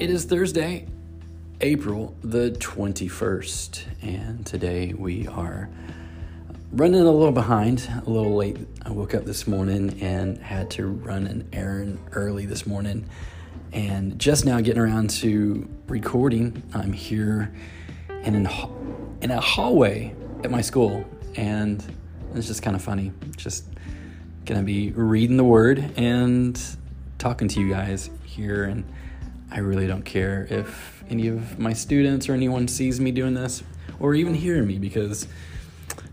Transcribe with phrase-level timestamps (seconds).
[0.00, 0.86] It is Thursday,
[1.60, 5.68] April the 21st, and today we are
[6.72, 8.56] running a little behind, a little late.
[8.82, 13.10] I woke up this morning and had to run an errand early this morning,
[13.74, 16.62] and just now getting around to recording.
[16.72, 17.52] I'm here
[18.22, 18.48] in, an,
[19.20, 21.04] in a hallway at my school,
[21.36, 21.84] and
[22.34, 23.12] it's just kind of funny.
[23.36, 23.66] Just
[24.46, 26.58] gonna be reading the word and
[27.18, 28.90] talking to you guys here and
[29.50, 33.62] I really don't care if any of my students or anyone sees me doing this
[33.98, 35.26] or even hearing me because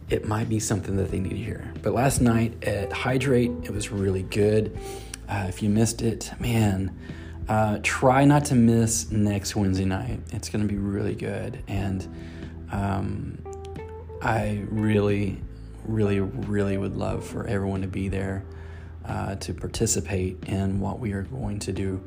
[0.09, 1.71] it might be something that they need to hear.
[1.81, 4.77] But last night at Hydrate, it was really good.
[5.27, 6.97] Uh, if you missed it, man,
[7.49, 10.19] uh, try not to miss next Wednesday night.
[10.31, 11.61] It's going to be really good.
[11.67, 12.07] And
[12.71, 13.37] um,
[14.21, 15.41] I really,
[15.85, 18.43] really, really would love for everyone to be there
[19.05, 22.01] uh, to participate in what we are going to do.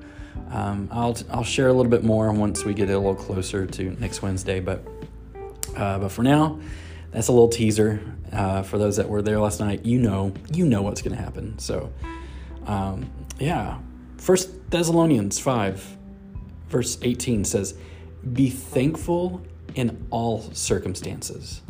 [0.50, 3.90] Um, I'll I'll share a little bit more once we get a little closer to
[4.00, 4.84] next Wednesday, but
[5.76, 6.58] uh, but for now,
[7.12, 8.00] that's a little teaser
[8.32, 9.84] uh, for those that were there last night.
[9.84, 11.58] You know, you know what's going to happen.
[11.58, 11.92] So,
[12.66, 13.78] um, yeah.
[14.16, 15.84] First Thessalonians five,
[16.68, 17.78] verse eighteen says,
[18.32, 19.42] "Be thankful
[19.74, 21.62] in all circumstances."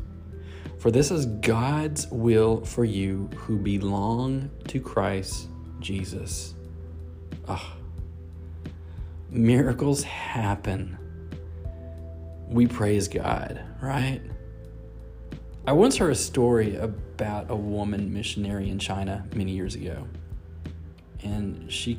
[0.78, 5.48] For this is God's will for you who belong to Christ
[5.80, 6.54] Jesus.
[7.46, 7.76] Ah
[9.30, 10.98] miracles happen,
[12.48, 14.20] we praise God, right?
[15.66, 20.08] I once heard a story about a woman missionary in China many years ago,
[21.22, 21.98] and she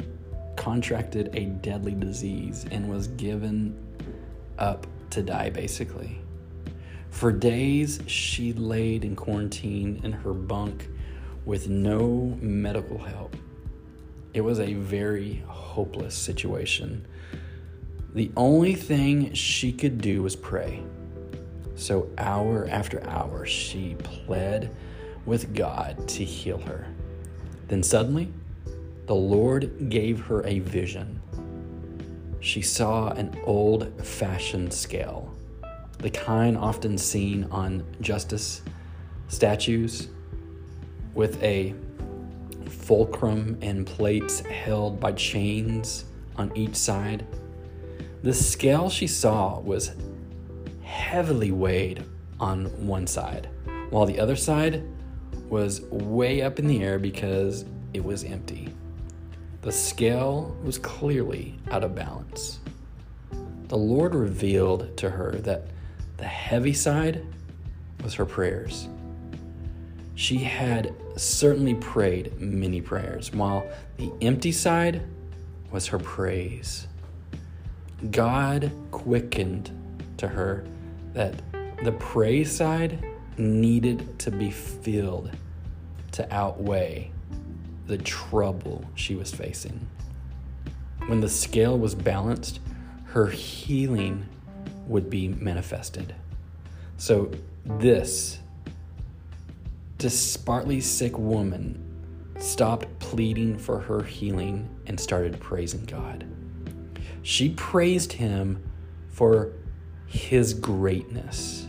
[0.58, 3.78] contracted a deadly disease and was given
[4.58, 6.22] up to die basically.
[7.12, 10.88] For days, she laid in quarantine in her bunk
[11.46, 13.36] with no medical help.
[14.34, 17.06] It was a very hopeless situation.
[18.14, 20.84] The only thing she could do was pray.
[21.76, 24.74] So, hour after hour, she pled
[25.26, 26.88] with God to heal her.
[27.68, 28.32] Then suddenly,
[29.06, 31.22] the Lord gave her a vision.
[32.40, 35.34] She saw an old fashioned scale,
[35.98, 38.62] the kind often seen on justice
[39.28, 40.08] statues,
[41.14, 41.76] with a
[42.72, 46.06] fulcrum and plates held by chains
[46.38, 47.26] on each side.
[48.24, 49.92] The scale she saw was
[50.84, 52.04] heavily weighed
[52.40, 53.50] on one side,
[53.90, 54.84] while the other side
[55.50, 58.74] was way up in the air because it was empty.
[59.62, 62.60] The scale was clearly out of balance.
[63.68, 65.68] The Lord revealed to her that
[66.18, 67.26] the heavy side
[68.04, 68.88] was her prayers.
[70.22, 73.68] She had certainly prayed many prayers, while
[73.98, 75.02] the empty side
[75.72, 76.86] was her praise.
[78.12, 79.72] God quickened
[80.18, 80.64] to her
[81.16, 81.42] that
[81.84, 83.04] the praise side
[83.40, 85.32] needed to be filled
[86.12, 87.12] to outweigh
[87.88, 89.88] the trouble she was facing.
[91.08, 92.60] When the scale was balanced,
[93.06, 94.28] her healing
[94.86, 96.14] would be manifested.
[96.98, 97.32] So,
[97.66, 98.38] this
[100.02, 101.78] desperately sick woman
[102.40, 106.26] stopped pleading for her healing and started praising God.
[107.22, 108.64] She praised him
[109.10, 109.54] for
[110.08, 111.68] his greatness.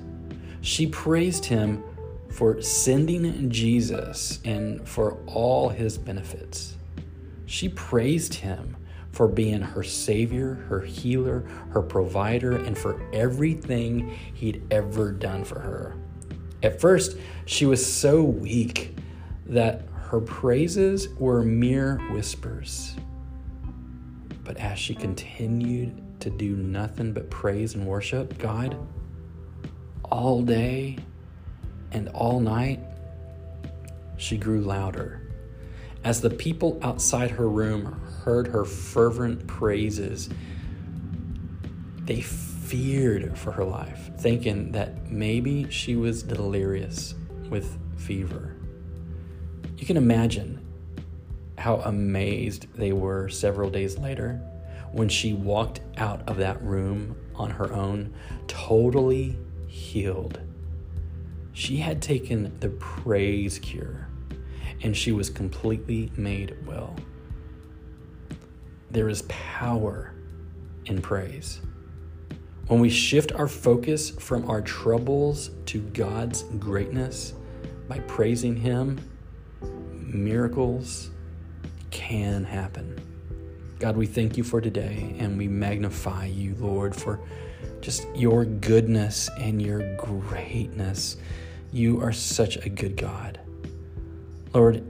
[0.62, 1.84] She praised him
[2.30, 6.78] for sending Jesus and for all his benefits.
[7.44, 8.78] She praised him
[9.10, 11.40] for being her savior, her healer,
[11.72, 15.96] her provider, and for everything he'd ever done for her.
[16.62, 18.96] At first, she was so weak
[19.46, 22.94] that her praises were mere whispers.
[24.44, 28.76] But as she continued to do nothing but praise and worship God
[30.04, 30.98] all day
[31.90, 32.80] and all night,
[34.16, 35.22] she grew louder.
[36.04, 40.28] As the people outside her room heard her fervent praises,
[42.04, 42.20] they
[42.62, 47.14] feared for her life, thinking that maybe she was delirious
[47.50, 48.56] with fever.
[49.76, 50.64] You can imagine
[51.58, 54.40] how amazed they were several days later
[54.92, 58.14] when she walked out of that room on her own,
[58.46, 60.40] totally healed.
[61.52, 64.08] She had taken the praise cure
[64.82, 66.94] and she was completely made well.
[68.90, 70.14] There is power
[70.86, 71.60] in praise.
[72.68, 77.34] When we shift our focus from our troubles to God's greatness
[77.88, 79.00] by praising Him,
[79.92, 81.10] miracles
[81.90, 83.00] can happen.
[83.78, 87.18] God, we thank you for today and we magnify you, Lord, for
[87.80, 91.16] just your goodness and your greatness.
[91.72, 93.40] You are such a good God.
[94.54, 94.84] Lord,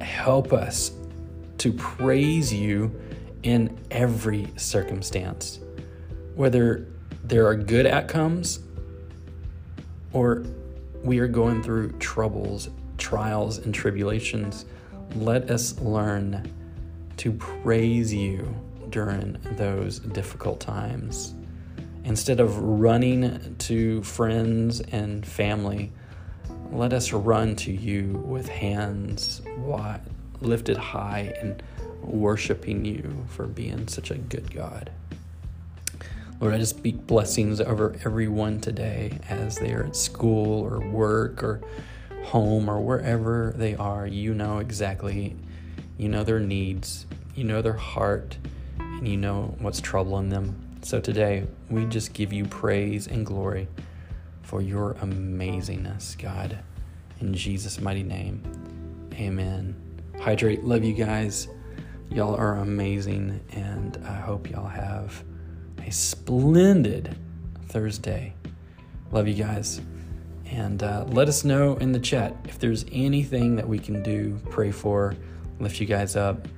[0.00, 0.92] help us
[1.58, 2.94] to praise you
[3.42, 5.60] in every circumstance,
[6.36, 6.86] whether
[7.24, 8.60] there are good outcomes
[10.12, 10.44] or
[11.02, 12.68] we are going through troubles,
[12.98, 14.64] trials, and tribulations.
[15.16, 16.52] Let us learn
[17.16, 18.54] to praise you
[18.90, 21.34] during those difficult times.
[22.04, 25.90] Instead of running to friends and family,
[26.70, 29.42] let us run to you with hands
[30.40, 31.62] lifted high and
[32.02, 34.90] worshiping you for being such a good God.
[36.38, 41.42] Lord, I just speak blessings over everyone today as they are at school or work
[41.42, 41.62] or
[42.24, 44.06] home or wherever they are.
[44.06, 45.34] You know exactly,
[45.96, 48.36] you know their needs, you know their heart,
[48.78, 50.78] and you know what's troubling them.
[50.82, 53.66] So today, we just give you praise and glory
[54.42, 56.58] for your amazingness, God.
[57.20, 58.42] In Jesus' mighty name,
[59.14, 59.74] amen.
[60.20, 60.64] Hydrate.
[60.64, 61.48] Love you guys.
[62.10, 65.24] Y'all are amazing, and I hope y'all have
[65.86, 67.16] a splendid
[67.68, 68.34] Thursday.
[69.12, 69.80] Love you guys.
[70.50, 74.38] And uh, let us know in the chat if there's anything that we can do,
[74.50, 75.14] pray for,
[75.60, 76.48] lift you guys up.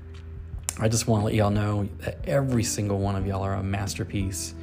[0.81, 3.63] I just want to let y'all know that every single one of y'all are a
[3.63, 4.55] masterpiece.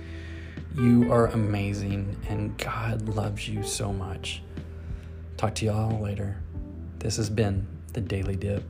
[0.75, 4.41] You are amazing, and God loves you so much.
[5.37, 6.41] Talk to y'all later.
[6.99, 8.63] This has been the Daily Dip.